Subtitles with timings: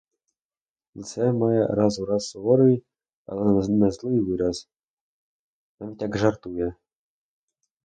[0.95, 2.83] Лице має раз у раз суворий,
[3.25, 4.69] але не злий вираз,
[5.79, 6.75] навіть як жартує.